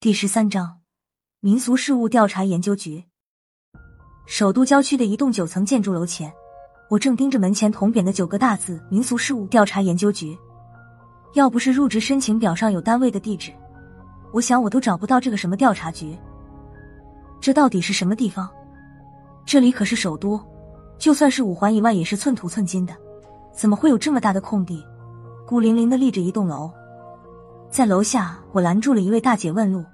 [0.00, 0.78] 第十三章
[1.40, 3.02] 民俗事务调查研究局。
[4.28, 6.32] 首都郊区的一栋九层建筑楼前，
[6.88, 10.38] 我正盯着门前铜匾的九个大字“民俗事务调查研究局”。
[11.34, 13.52] 要不是入职申请表上有单位的地址，
[14.32, 16.16] 我想我都找不到这个什么调查局。
[17.40, 18.48] 这到底是什么地方？
[19.44, 20.40] 这里可是首都，
[20.96, 22.94] 就算是五环以外也是寸土寸金的，
[23.52, 24.80] 怎么会有这么大的空地？
[25.44, 26.70] 孤零零的立着一栋楼。
[27.70, 29.84] 在楼下，我拦住了一位大姐问路，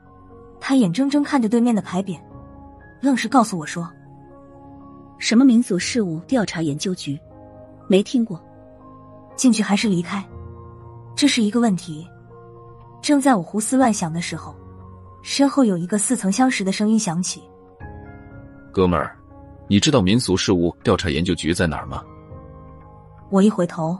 [0.60, 2.18] 她眼睁睁看着对面的牌匾，
[3.00, 3.90] 愣是告诉我说
[5.18, 7.18] ：“什么民俗事务调查研究局，
[7.88, 8.40] 没听过。”
[9.36, 10.24] 进去还是离开，
[11.16, 12.06] 这是一个问题。
[13.02, 14.54] 正在我胡思乱想的时候，
[15.22, 17.42] 身后有一个似曾相识的声音响起
[18.72, 19.16] ：“哥们儿，
[19.66, 22.02] 你知道民俗事务调查研究局在哪儿吗？”
[23.28, 23.98] 我一回头，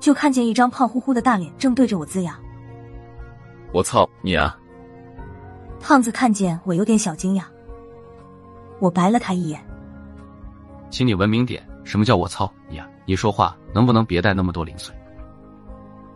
[0.00, 2.40] 就看见一张胖乎乎的大脸正对着我龇牙。
[3.72, 4.58] 我操你啊！
[5.80, 7.42] 胖子看见我有点小惊讶，
[8.78, 9.60] 我白了他一眼，
[10.90, 12.88] 请你文明点，什么叫我操你啊？
[13.04, 14.94] 你说话能不能别带那么多零碎？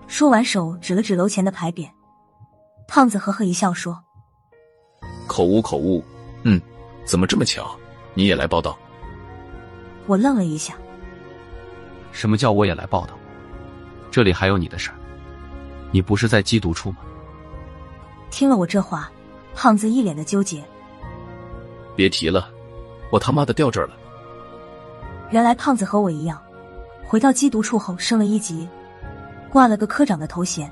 [0.07, 1.89] 说完，手指了指楼前的牌匾。
[2.87, 4.01] 胖子呵呵一笑说
[5.27, 6.05] ：“口误，口误。
[6.45, 6.61] 嗯，
[7.05, 7.77] 怎么这么巧？
[8.15, 8.79] 你也来报道？”
[10.07, 10.75] 我愣了一下，
[12.13, 13.15] 什么叫我也来报道？
[14.13, 14.97] 这里还有你的事儿？
[15.91, 16.99] 你不是在缉毒处吗？
[18.37, 19.11] 听了我这话，
[19.55, 20.63] 胖子一脸的纠结。
[21.97, 22.51] 别提了，
[23.11, 23.95] 我他妈的掉这儿了。
[25.31, 26.39] 原来胖子和我一样，
[27.07, 28.69] 回到缉毒处后升了一级，
[29.51, 30.71] 挂了个科长的头衔。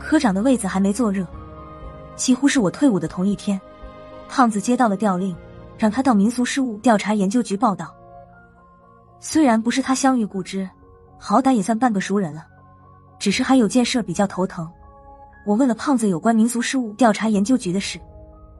[0.00, 1.24] 科长的位子还没坐热，
[2.16, 3.60] 几乎是我退伍的同一天，
[4.28, 5.36] 胖子接到了调令，
[5.78, 7.94] 让他到民俗事务调查研究局报道。
[9.20, 10.68] 虽然不是他相遇故知，
[11.16, 12.44] 好歹也算半个熟人了，
[13.20, 14.68] 只是还有件事比较头疼。
[15.46, 18.00] 我问了胖子有关民俗事务调查研究局的事，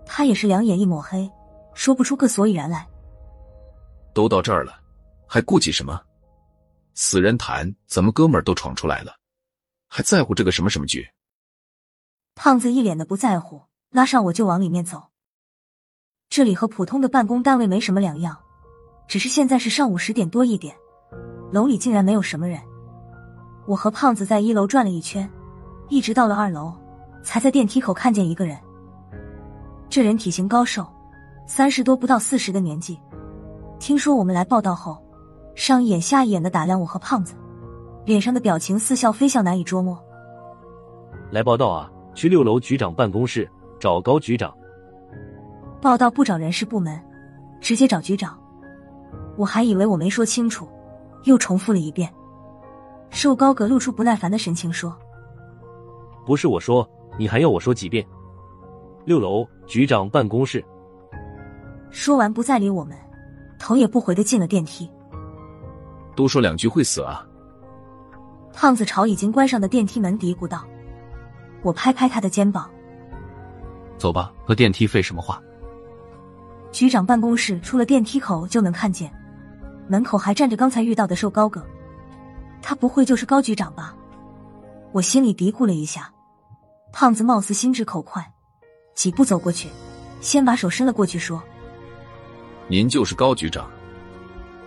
[0.06, 1.28] 他也是两眼一抹黑，
[1.74, 2.86] 说不出个所以然来。
[4.14, 4.72] 都到这儿了，
[5.26, 6.00] 还顾忌什么？
[6.94, 9.12] 死人谈，咱们哥们儿都闯出来了，
[9.88, 11.04] 还在乎这个什么什么局？
[12.36, 15.02] 胖子一脸的不在乎，拉上我就往里面走。
[16.30, 18.38] 这里和普通的办公单位没什么两样，
[19.08, 20.76] 只是现在是上午十点多一点，
[21.52, 22.60] 楼里竟然没有什么人。
[23.66, 25.28] 我和胖子在一楼转了一圈。
[25.88, 26.72] 一直到了二楼，
[27.22, 28.56] 才在电梯口看见一个人。
[29.88, 30.86] 这人体型高瘦，
[31.46, 32.98] 三十多不到四十的年纪。
[33.78, 35.00] 听说我们来报道后，
[35.54, 37.34] 上一眼下一眼的打量我和胖子，
[38.04, 39.98] 脸上的表情似笑非笑，难以捉摸。
[41.30, 41.90] 来报道啊！
[42.14, 43.48] 去六楼局长办公室
[43.78, 44.52] 找高局长。
[45.80, 47.00] 报道不找人事部门，
[47.60, 48.38] 直接找局长。
[49.36, 50.66] 我还以为我没说清楚，
[51.24, 52.12] 又重复了一遍。
[53.10, 54.96] 瘦高个露出不耐烦的神情说。
[56.26, 58.04] 不是我说，你还要我说几遍？
[59.04, 60.62] 六楼局长办公室。
[61.90, 62.98] 说完不再理我们，
[63.60, 64.90] 头也不回的进了电梯。
[66.16, 67.24] 多说两句会死啊！
[68.52, 70.64] 胖子朝已经关上的电梯门嘀咕道。
[71.62, 72.68] 我拍拍他的肩膀，
[73.96, 75.40] 走吧，和电梯废什么话？
[76.72, 79.12] 局长办公室出了电梯口就能看见，
[79.88, 81.64] 门口还站着刚才遇到的瘦高个，
[82.60, 83.94] 他不会就是高局长吧？
[84.92, 86.12] 我心里嘀咕了一下。
[86.98, 88.26] 胖子貌似心直口快，
[88.94, 89.68] 几步走过去，
[90.22, 91.42] 先把手伸了过去，说
[92.68, 93.70] ：“您就是高局长，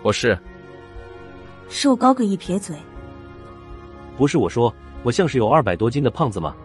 [0.03, 0.37] 我是。”
[1.69, 2.75] 瘦高个一撇嘴
[4.15, 6.55] ：“不是我说，我像是有二百多斤的胖子吗？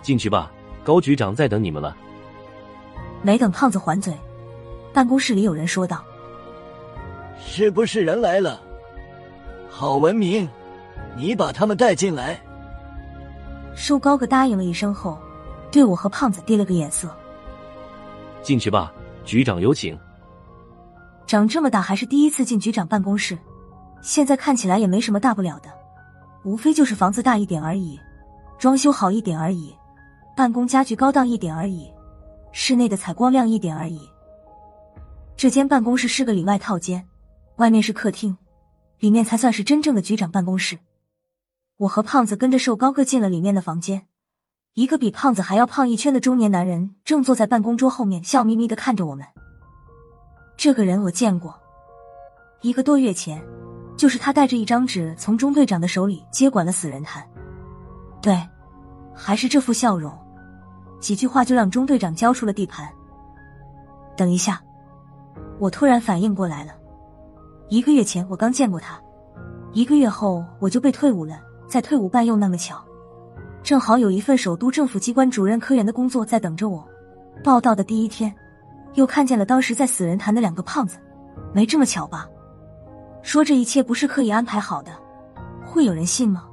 [0.00, 0.50] 进去吧，
[0.82, 1.94] 高局长在等你们了。”
[3.20, 4.16] 没等胖子还嘴，
[4.94, 6.02] 办公室里有人说道
[7.38, 8.58] ：“是不是人来了？
[9.68, 10.48] 郝文明，
[11.18, 12.40] 你把他们带进来。”
[13.74, 15.18] 瘦高个答应了一声后，
[15.70, 17.14] 对我和胖子递了个眼色。
[18.42, 18.92] 进去吧，
[19.24, 19.98] 局长有请。
[21.26, 23.38] 长这么大还是第一次进局长办公室，
[24.02, 25.70] 现在看起来也没什么大不了的，
[26.42, 27.98] 无非就是房子大一点而已，
[28.58, 29.74] 装修好一点而已，
[30.36, 31.88] 办公家具高档一点而已，
[32.50, 34.00] 室内的采光亮一点而已。
[35.36, 37.06] 这间办公室是个里外套间，
[37.56, 38.36] 外面是客厅，
[38.98, 40.78] 里面才算是真正的局长办公室。
[41.80, 44.06] 我和胖子跟着瘦高个进了里面的房间，
[44.74, 49.26] 一个比胖子还要胖一圈的中年男人正坐在办公桌后面，笑眯眯的看着我们。
[50.58, 51.58] 这个人我见过，
[52.60, 53.42] 一个多月前，
[53.96, 57.26] 就是他带着一张纸从中队长的手里接管了死人坛。
[58.20, 58.38] 对，
[59.14, 60.12] 还是这副笑容，
[61.00, 62.86] 几句话就让中队长交出了地盘。
[64.18, 64.62] 等一下，
[65.58, 66.74] 我突然反应过来了，
[67.70, 69.00] 一个月前我刚见过他，
[69.72, 71.40] 一个月后我就被退伍了。
[71.70, 72.82] 在退伍办又那么巧，
[73.62, 76.84] 正好有一份首都政府机关主任科员的工作在等着我。
[77.44, 78.34] 报道的第一天，
[78.94, 80.98] 又看见了当时在死人潭的两个胖子，
[81.54, 82.28] 没这么巧吧？
[83.22, 84.90] 说这一切不是刻意安排好的，
[85.64, 86.44] 会有人信吗？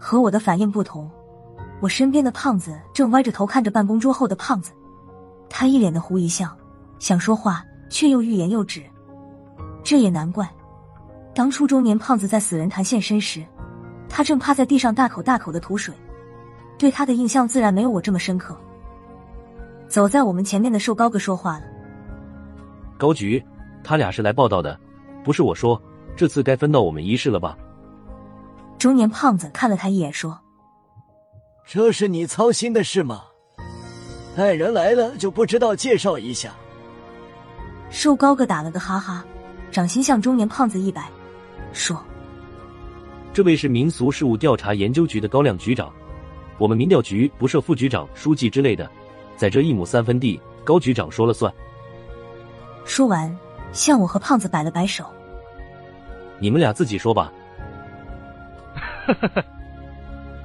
[0.00, 1.10] 和我的反应不同，
[1.82, 4.72] 我身边的胖子正歪着头看着办公桌后的胖子，
[5.50, 6.50] 他一脸的狐疑相，
[6.98, 8.82] 想说话却又欲言又止。
[9.84, 10.48] 这也难怪，
[11.34, 13.44] 当初中年胖子在死人潭现身时，
[14.12, 15.94] 他正趴在地上大口大口的吐水，
[16.78, 18.54] 对他的印象自然没有我这么深刻。
[19.88, 21.64] 走在我们前面的瘦高个说话了
[22.98, 23.42] ：“高局，
[23.82, 24.78] 他俩是来报道的，
[25.24, 25.80] 不是我说，
[26.14, 27.56] 这次该分到我们一室了吧？”
[28.78, 30.38] 中年胖子看了他一眼，说
[31.66, 33.22] ：“这是你操心的事吗？
[34.36, 36.52] 带人来了就不知道介绍一下？”
[37.88, 39.24] 瘦高个打了个哈哈。
[39.70, 41.08] 掌心向中年胖子一摆，
[41.72, 41.96] 说
[43.32, 45.90] ：“这位是民俗事务调查研究局的高亮局长，
[46.58, 48.88] 我们民调局不设副局长、书记之类的，
[49.36, 51.52] 在这一亩三分地，高局长说了算。”
[52.84, 53.34] 说完，
[53.72, 55.06] 向我和胖子摆了摆手
[56.38, 57.32] ：“你们俩自己说吧。”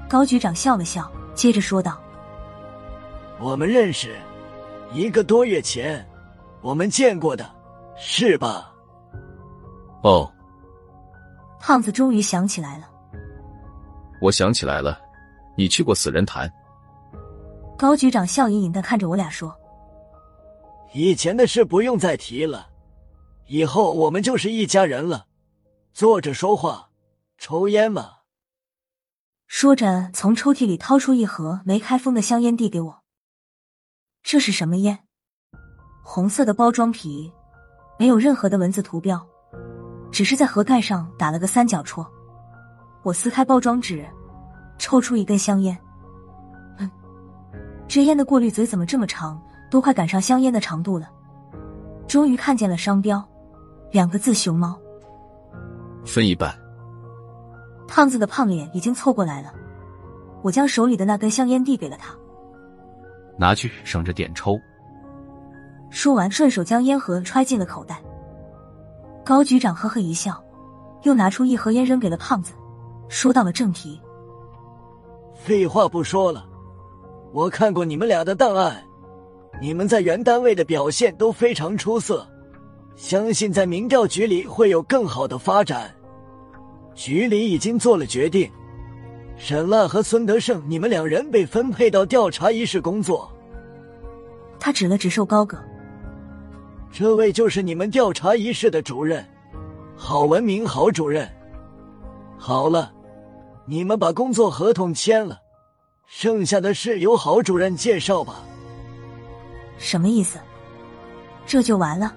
[0.08, 2.00] 高局长笑了笑，接着说道
[3.38, 4.16] ：“我们认识，
[4.94, 6.08] 一个多月前
[6.62, 7.46] 我们见过的，
[7.98, 8.72] 是吧？”
[10.04, 10.32] 哦，
[11.60, 12.90] 胖子终于想起来了。
[14.22, 15.00] 我想起来了，
[15.56, 16.52] 你去过死人潭。
[17.78, 19.56] 高局长笑盈盈的看着我俩说
[20.94, 22.68] ：“以前的事不用再提了，
[23.46, 25.28] 以后我们就是一家人了。
[25.94, 26.90] 坐着说话，
[27.38, 28.14] 抽烟嘛。”
[29.46, 33.04] 说着，从抽屉里掏出一盒没开封的香烟递给我。
[34.24, 35.00] 这是什么烟？
[36.04, 37.32] 红色的包装皮，
[38.00, 39.26] 没有任何的文字图标。
[40.18, 42.04] 只是在盒盖上打了个三角戳。
[43.04, 44.04] 我撕开包装纸，
[44.80, 45.78] 抽出一根香烟。
[46.80, 46.90] 嗯，
[47.88, 49.40] 这烟的过滤嘴怎么这么长？
[49.70, 51.08] 都快赶上香烟的长度了。
[52.08, 53.24] 终于看见了商标，
[53.92, 54.76] 两个字“熊猫”。
[56.04, 56.52] 分一半。
[57.88, 59.54] 胖子的胖脸已经凑过来了。
[60.42, 62.16] 我将手里的那根香烟递给了他，
[63.38, 64.60] 拿去省着点抽。
[65.92, 68.02] 说完，顺手将烟盒揣进了口袋。
[69.28, 70.42] 高局长呵呵一笑，
[71.04, 72.54] 又拿出一盒烟扔给了胖子，
[73.10, 74.00] 说到了正题。
[75.34, 76.46] 废话不说了，
[77.34, 78.82] 我看过你们俩的档案，
[79.62, 82.26] 你们在原单位的表现都非常出色，
[82.96, 85.94] 相信在民调局里会有更好的发展。
[86.96, 88.50] 局里已经做了决定，
[89.36, 93.30] 沈浪和孙德胜，你们两人被分配到调查一事工作。
[94.58, 95.62] 他指了指瘦高个。
[97.00, 99.24] 这位就是你们调查一室的主任，
[99.96, 101.30] 郝文明，郝主任。
[102.40, 102.92] 好了，
[103.68, 105.38] 你们把工作合同签了，
[106.08, 108.38] 剩下的事由郝主任介绍吧。
[109.78, 110.40] 什么意思？
[111.46, 112.16] 这就完了？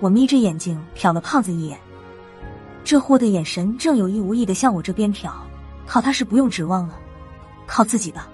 [0.00, 1.78] 我眯着眼睛瞟了胖子一眼，
[2.82, 5.30] 这货的眼神正有意无意的向我这边瞟，
[5.86, 6.98] 靠他是不用指望了，
[7.68, 8.28] 靠自己吧。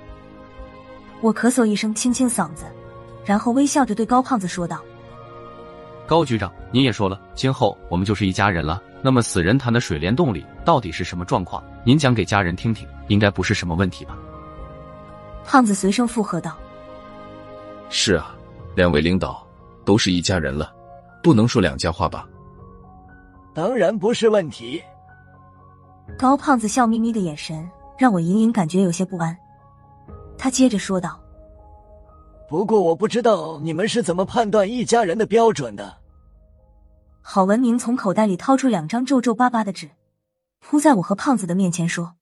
[1.21, 2.65] 我咳嗽一声，清清嗓子，
[3.23, 4.83] 然后微笑着对高胖子说道。
[6.07, 8.83] 高局长，您也说了，今后我们就是一家人了。
[9.01, 11.63] 那么死人潭的水帘洞里到底是什么状况？
[11.85, 14.17] 您讲给家人听听，应该不是什么问题吧？
[15.45, 16.57] 胖子随声附和道
[17.91, 18.35] ：“是啊，
[18.77, 19.45] 两位领导
[19.85, 20.73] 都是一家人了，
[21.23, 22.29] 不能说两家话吧？”
[23.55, 24.83] 当然不是问题。
[26.19, 29.37] 高胖子笑眯眯的眼神让我隐隐感觉有些不安。
[30.37, 31.22] 他接着说道。
[32.53, 35.97] 不过我不知道你们是怎么判断一家人的标准的。
[37.23, 39.89] 郝文明从口袋里掏出两张皱皱巴巴的纸，
[40.61, 42.17] 铺在我和胖子的面前说：“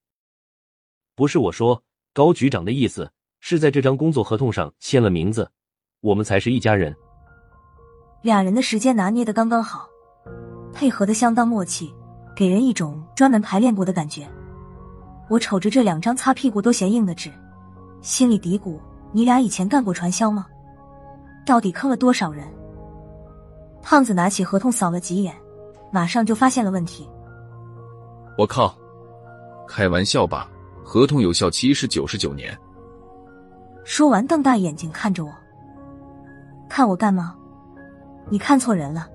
[1.17, 1.83] 不是我说，
[2.15, 3.11] 高局长的意思
[3.41, 5.51] 是在这张工作合同上签了名字，
[6.01, 6.95] 我们才是一家人。”
[8.23, 9.89] 俩人的时间拿捏的刚刚好，
[10.73, 11.93] 配合的相当默契，
[12.37, 14.31] 给人一种专门排练过的感觉。
[15.29, 17.33] 我瞅着这两张擦屁股都嫌硬的纸，
[18.01, 18.79] 心里嘀咕。
[19.13, 20.47] 你俩以前干过传销吗？
[21.45, 22.47] 到底坑了多少人？
[23.83, 25.35] 胖子拿起合同扫了几眼，
[25.91, 27.09] 马上就发现了问题。
[28.39, 28.75] 我靠！
[29.67, 30.49] 开玩笑吧？
[30.85, 32.57] 合同有效期是九十九年。
[33.85, 35.33] 说完，瞪大眼睛看着我，
[36.69, 37.35] 看我干嘛？
[38.29, 39.09] 你看错人了。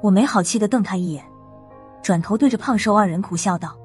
[0.00, 1.24] 我没好气的瞪他一眼，
[2.02, 3.76] 转头对着胖瘦二人苦笑道。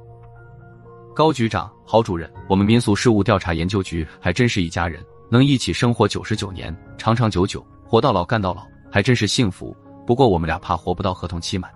[1.19, 9.75] 高局长，郝主任，我们民俗事务调查研究局还真是一家人，能一起生活九十九年，长长久久，活到老干到老，还真是幸福。
[10.07, 11.69] 不过我们俩怕活不到合同期满。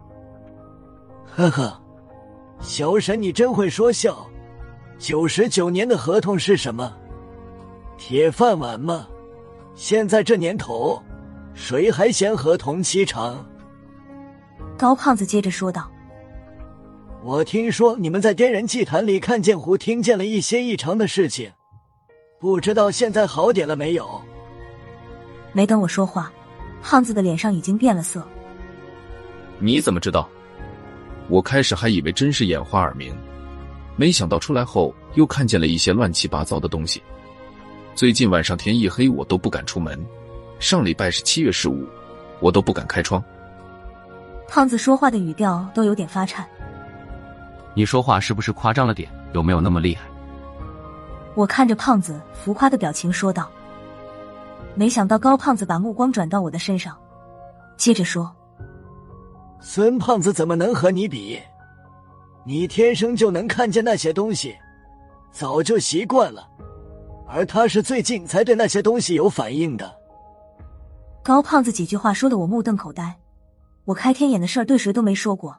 [1.25, 1.77] 呵呵，
[2.61, 4.25] 小沈，你真会说笑。
[4.97, 6.93] 九十九年的合同是什么？
[7.97, 9.05] 铁饭碗吗？
[9.75, 10.97] 现在这年头，
[11.53, 13.45] 谁还嫌合同期长？
[14.77, 15.91] 高胖子接着说道
[17.25, 21.49] ：“我听说你们在天人祭坛里看见湖听见了一些异常的事情，
[22.37, 24.21] 不知道现在好点了没有？”
[25.53, 26.29] 没等我说话，
[26.81, 28.27] 胖子的脸上已经变了色。
[29.57, 30.27] 你怎么知道？
[31.29, 33.15] 我开始还以为真是眼花耳鸣，
[33.95, 37.01] 没想到出来后又看见了一些乱七八糟的东西。
[37.95, 39.97] 最近晚上天一黑我都不敢出门，
[40.59, 41.87] 上礼拜是七月十五，
[42.41, 43.23] 我都不敢开窗。
[44.45, 46.45] 胖子说话的语调都有点发颤。
[47.75, 49.09] 你说话是不是夸张了点？
[49.33, 50.07] 有没有那么厉害？
[51.35, 53.49] 我看着胖子浮夸的表情说道。
[54.75, 56.97] 没想到高胖子把目光转到我的身上，
[57.77, 58.31] 接着说
[59.61, 61.39] ：“孙胖子怎么能和你比？
[62.45, 64.55] 你天生就能看见那些东西，
[65.31, 66.47] 早就习惯了。
[67.27, 69.95] 而他是最近才对那些东西有反应的。”
[71.23, 73.17] 高胖子几句话说的我目瞪口呆。
[73.85, 75.57] 我开天眼的事儿对谁都没说过，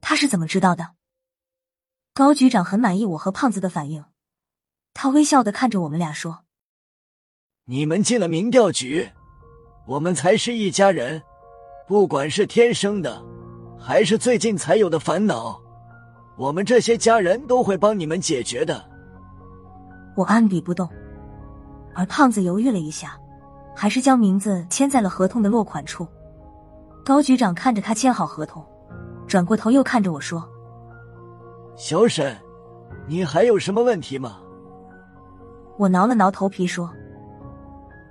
[0.00, 0.88] 他是怎么知道的？
[2.16, 4.04] 高局长很满意我和胖子的反应，
[4.94, 6.44] 他微笑的看着我们俩说。
[7.64, 9.10] 你们进了民调局，
[9.84, 11.20] 我们才是一家人。
[11.88, 13.20] 不管是天生的，
[13.76, 15.60] 还是最近才有的烦恼，
[16.38, 18.88] 我们这些家人都会帮你们解决的。
[20.14, 20.88] 我按笔不动，
[21.96, 23.18] 而胖子犹豫了一下，
[23.74, 26.06] 还是将名字签在了合同的落款处。
[27.04, 28.64] 高局长看着他签好合同，
[29.26, 30.48] 转过头又看着我说
[31.76, 32.36] ：“小沈，
[33.06, 34.38] 你还有什么问题吗？”
[35.76, 36.88] 我挠了挠头皮说。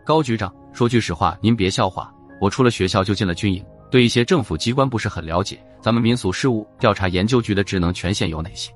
[0.05, 2.13] 高局长，说句实话，您别笑话。
[2.41, 5.57] 我出了学校就进了军营，对一些政府机关不是很了解。
[5.79, 8.69] 咱们民俗事务调查研究局的职能权限有哪些？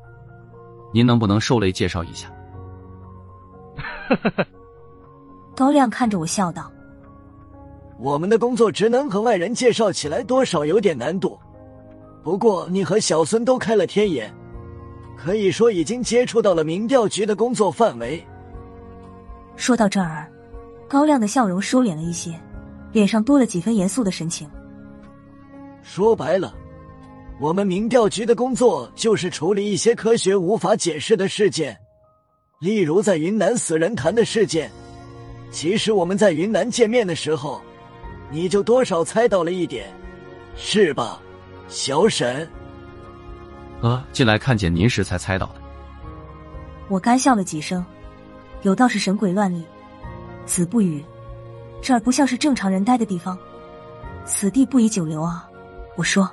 [0.93, 2.31] 您能不能受累介绍一下？
[5.53, 6.71] 高亮看着我笑道
[7.99, 11.37] ：“我们的工作职能和外人介绍起来多少有点难度，
[12.23, 14.33] 不过你和小孙都开了天眼，
[15.17, 18.25] 可以说已经接触到了民调局的工作范围。”
[19.57, 20.31] 说到这儿。
[20.89, 22.33] 高亮的笑容收敛了一些，
[22.93, 24.49] 脸上多了几分严肃的神情。
[25.83, 26.55] 说白了，
[27.41, 31.77] 我们民调局的工作就是处理一些科学无法解释的事件，
[32.61, 34.71] 例如在云南死人潭的事件。
[35.51, 37.61] 其实我们在云南见面的时候，
[38.31, 39.93] 你就多少猜到了一点，
[40.55, 41.21] 是吧，
[41.67, 42.47] 小沈？
[43.81, 45.55] 呃，进来看见您时才猜到的。
[46.87, 47.85] 我干笑了几声，
[48.63, 49.63] 有道是神鬼乱立。
[50.45, 51.03] 子不语，
[51.81, 53.37] 这儿不像是正常人待的地方，
[54.25, 55.47] 此地不宜久留啊！
[55.97, 56.29] 我说，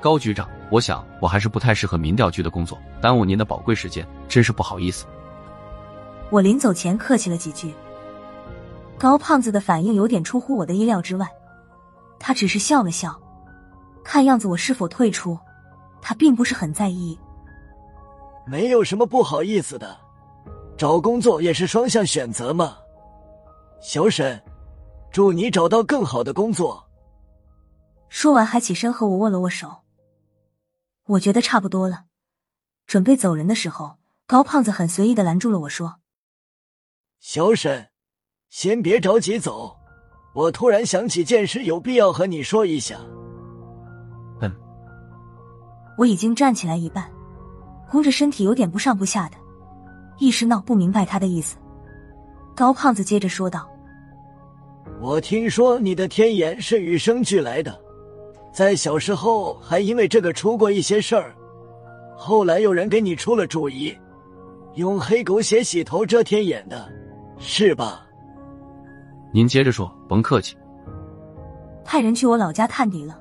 [0.00, 5.06] 高局长，我想我还是不太适合民调局的工作，耽误您的宝贵时间，真是不好意思。
[6.30, 7.72] 我临走前客气了几句。
[8.98, 11.26] 高胖子的反应有点出乎我的意料之外，
[12.18, 13.18] 他只是笑了笑，
[14.04, 15.38] 看样子我是否退出，
[16.02, 17.18] 他并不是很在意。
[18.46, 19.98] 没有什么不好意思的。
[20.76, 22.78] 找工作也是双向选择嘛，
[23.82, 24.42] 小沈，
[25.12, 26.88] 祝你找到更好的工作。
[28.08, 29.82] 说完还起身和我握了握手。
[31.04, 32.04] 我觉得差不多了，
[32.86, 35.96] 准备走人的时候，高胖子很随意的拦住了我说
[37.20, 37.90] ：“小沈，
[38.48, 39.76] 先别着急走，
[40.34, 42.98] 我突然想起件事，有必要和你说一下。”
[45.90, 47.04] 嗯，我已经站起来一半，
[47.90, 49.36] 弓着身体，有点不上不下的。
[50.18, 51.56] 一时闹不明白他的意思，
[52.54, 53.68] 高胖子接着说道
[55.00, 57.78] ：“我听说你的天眼是与生俱来的，
[58.52, 61.34] 在小时候还因为这个出过一些事儿，
[62.16, 63.96] 后来有人给你出了主意，
[64.74, 66.86] 用黑狗血洗头遮天眼的，
[67.38, 68.06] 是吧？”
[69.32, 70.56] 您接着说，甭客气。
[71.84, 73.19] 派人去我老家探底了，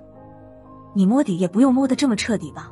[0.93, 2.71] 你摸底也不用摸得这么彻底吧？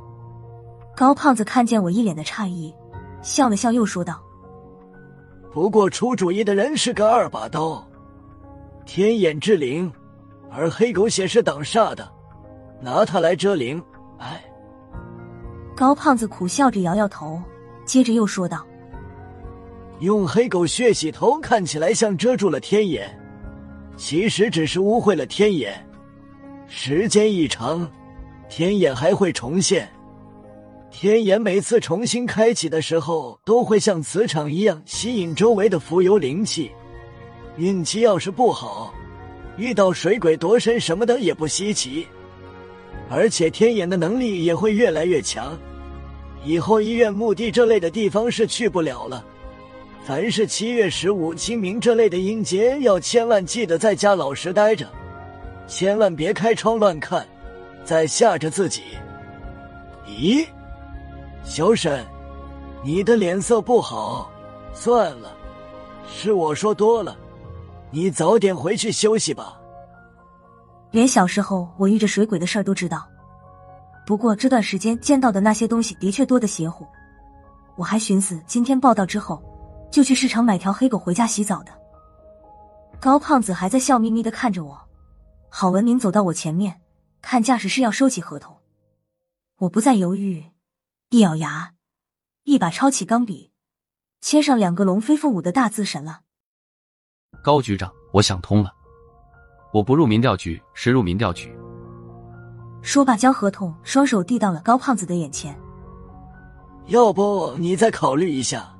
[0.95, 2.73] 高胖子看见我一脸的诧异。
[3.21, 4.21] 笑了笑，又说道
[5.51, 7.85] ：“不过出主意的人是个二把刀，
[8.85, 9.91] 天眼之灵，
[10.51, 12.09] 而黑狗血是挡煞的，
[12.79, 13.83] 拿它来遮灵。
[14.19, 14.43] 哎。”
[15.75, 17.41] 高胖子苦笑着摇摇头，
[17.85, 18.65] 接着又说道
[19.99, 23.19] ：“用黑狗血洗头看起来像遮住了天眼，
[23.95, 25.73] 其实只是污秽了天眼。
[26.67, 27.89] 时间一长，
[28.49, 29.89] 天眼还会重现。”
[30.89, 36.71] 天眼每次重新开启的时候，都会像磁场一样吸引周围的浮游灵气。
[37.57, 38.93] 运气要是不好，
[39.57, 42.07] 遇到水鬼夺身什么的也不稀奇。
[43.09, 45.57] 而且天眼的能力也会越来越强，
[46.43, 49.23] 以后医院、墓地这类的地方是去不了了。
[50.03, 54.87] 凡是七月十五、清明这类的阴节，要千万记得在家老实待着，
[55.67, 57.27] 千万别开窗乱看，
[57.87, 58.83] 在吓着自己。
[60.05, 60.45] 咦，
[61.45, 62.05] 小沈，
[62.83, 64.29] 你的脸色不好。
[64.73, 65.31] 算了，
[66.05, 67.15] 是我说多了，
[67.89, 69.57] 你早点回去休息吧。
[70.91, 73.07] 连小时候我遇着水鬼的事儿都知道，
[74.05, 76.85] 不过这段时间见到的那些东西的确多的邪乎。
[77.77, 79.41] 我还寻思今天报道之后。
[79.89, 81.71] 就去市场买条黑狗回家洗澡的。
[82.99, 84.77] 高胖子还在笑眯眯的看着我，
[85.47, 86.75] 郝文明走到我前面，
[87.29, 88.55] 看架势是要收起合同。
[89.57, 90.45] 我不再犹豫，
[91.09, 91.73] 一咬牙，
[92.45, 93.51] 一把抄起钢笔，
[94.21, 96.21] 签上两个龙飞凤舞的大字“神了”。
[97.43, 98.73] 高局长，我想通了，
[99.73, 101.53] 我不入民调局，谁入民调局？
[102.81, 105.53] 说罢，将合同双手递到了高胖子的眼前。
[106.85, 108.73] 要不你再考虑一下。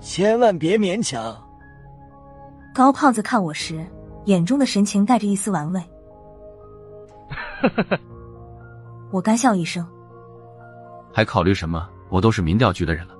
[0.00, 1.40] 千万别勉强。
[2.74, 3.86] 高胖子看我时，
[4.24, 5.80] 眼中的神情带着一丝玩味。
[9.10, 9.86] 我干笑一声。
[11.12, 11.88] 还考虑什么？
[12.10, 13.14] 我都是民调局的人了。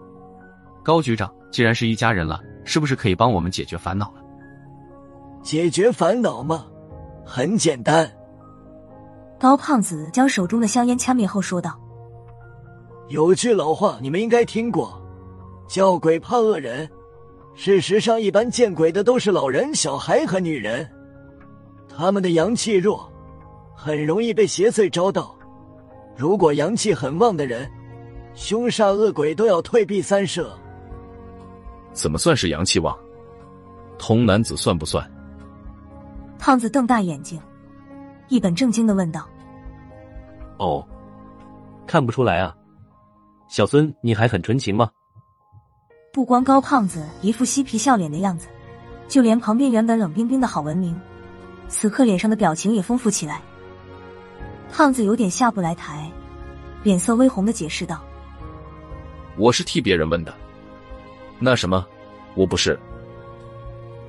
[0.83, 4.23] 高局长，既然是一家人了，是不是可以帮我们解决烦恼了？
[5.43, 6.67] 解决烦恼吗？
[7.25, 8.11] 很简单。
[9.39, 11.79] 高胖子将手中的香烟掐灭后说道
[13.09, 15.01] ：“有句老话，你们应该听过。”
[15.67, 16.89] 叫鬼怕恶人，
[17.55, 20.87] 事实上，一般见鬼的都是老人、小孩和女人，
[21.89, 23.11] 他们的阳气弱，
[23.75, 25.35] 很容易被邪祟招到。
[26.17, 27.71] 如果阳气很旺的人，
[28.35, 30.57] 凶煞恶鬼都要退避三舍。
[31.93, 32.97] 怎么算是阳气旺？
[33.99, 35.09] 童男子算不算？
[36.39, 37.41] 胖子瞪大眼睛，
[38.29, 39.29] 一本正经的问道
[40.59, 40.87] ：“哦，
[41.87, 42.55] 看不出来啊，
[43.49, 44.91] 小孙，你还很纯情吗？”
[46.13, 48.49] 不光高胖子一副嬉皮笑脸的样子，
[49.09, 50.95] 就连旁边原本冷冰冰的郝文明，
[51.69, 53.41] 此刻脸上的表情也丰富起来。
[54.77, 56.11] 胖子有点下不来台，
[56.83, 58.03] 脸色微红的解释道
[59.39, 60.35] ：“我是替别人问的，
[61.39, 61.87] 那什么，
[62.35, 62.77] 我不是。”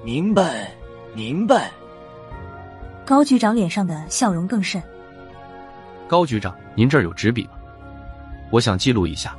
[0.04, 0.71] 明白，
[1.13, 1.69] 明白。
[3.06, 4.82] 高局长脸上的笑容更甚。
[6.08, 7.51] 高局长，您这儿有纸笔吗？
[8.49, 9.38] 我想记录一下。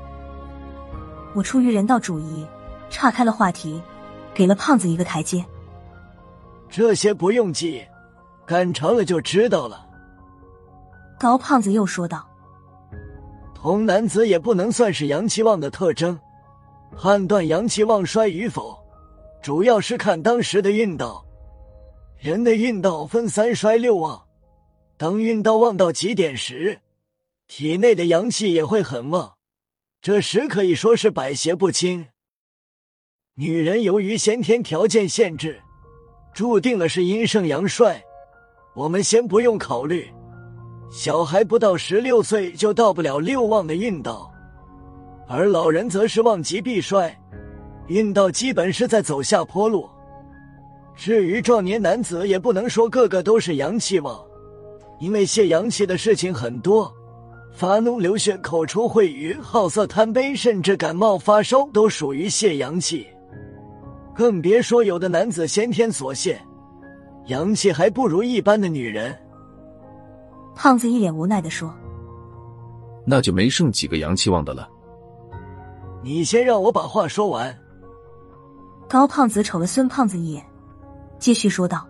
[1.35, 2.47] 我出于人道主义。
[2.89, 3.83] 岔开了话题，
[4.33, 5.45] 给了胖子一个台阶。
[6.71, 7.85] 这些不用记，
[8.47, 9.85] 干长了就知道了。
[11.19, 12.29] 高胖子又说道
[13.55, 16.19] ：“童男子也不能算是阳气旺的特征，
[16.97, 18.79] 判断阳气旺衰与否，
[19.43, 21.25] 主要是看当时的运道。
[22.19, 24.27] 人的运道分三衰六旺，
[24.97, 26.81] 当运道旺到极点时，
[27.47, 29.35] 体内的阳气也会很旺，
[30.01, 32.09] 这时可以说是百邪不侵。”
[33.39, 35.61] 女人由于先天条件限制，
[36.33, 38.03] 注定了是阴盛阳衰。
[38.75, 40.11] 我们先不用考虑，
[40.91, 44.31] 小孩不到十六岁就到不了六旺的运道，
[45.29, 47.15] 而老人则是旺极必衰，
[47.89, 49.89] 运道基本是在走下坡路。
[50.95, 54.19] 至于壮年男子，也不能说个个都是阳气旺，
[54.99, 56.91] 因为泄阳气的事情很多，
[57.53, 63.07] 发怒、流血、口出秽语、好色、贪杯，甚至感冒发烧，都属于泄阳气。
[64.15, 66.41] 更别说有的男子先天所限，
[67.27, 69.15] 阳气还不如一般的女人。
[70.57, 71.73] 胖子一脸无奈的说
[73.07, 74.67] ：“那就没剩几个阳气旺的了。”
[76.03, 77.57] 你先让我把话说完。
[78.89, 80.43] 高胖子瞅了孙胖子一眼，
[81.19, 81.87] 继续说道：“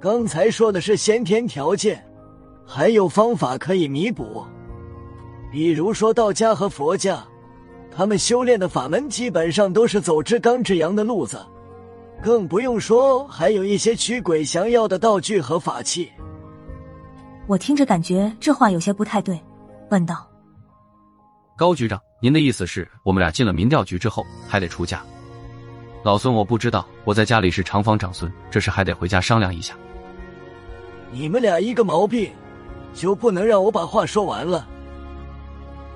[0.00, 2.02] 刚才说的是先天条件，
[2.64, 4.44] 还有方法可以弥补，
[5.50, 7.22] 比如说道家和佛家。”
[7.94, 11.38] 他们修炼的法门基本上都是走至刚至阳的路子，
[12.22, 16.10] 更不用说还有一些驱鬼降妖的道具和法器。
[17.46, 19.38] 我听着感觉这话有些不太对，
[19.90, 20.26] 问道
[21.58, 25.02] ：“高局长，您的意思是我们俩进了民调局之后还得出家？
[26.04, 29.74] 老孙我不知道，我在家里是长房长孙，这事还得回家商量一下。”
[31.10, 32.32] 你们俩一个毛病，
[32.94, 34.66] 就不能让我把话说完了？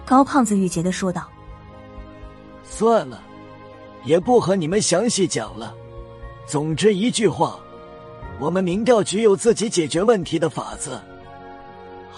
[0.05, 1.29] 高胖子郁结的说道。
[2.65, 3.23] 算了，
[4.05, 5.73] 也不和你们详细讲了。
[6.45, 7.59] 总之一句话，
[8.39, 11.01] 我们民调局有自己解决问题的法子。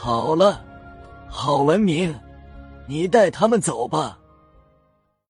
[0.01, 0.61] 好了，
[1.29, 2.15] 郝文明，
[2.87, 4.17] 你带他们走吧。